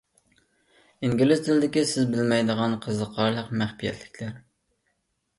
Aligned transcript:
ئىنگلىز 1.07 1.41
تىلىدىكى 1.47 1.83
سىز 1.91 2.07
بىلمەيدىغان 2.13 2.73
قىزىقارلىق 2.85 3.51
مەخپىيەتلىكلەر. 3.61 4.33